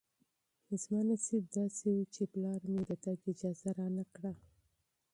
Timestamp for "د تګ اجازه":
2.89-3.69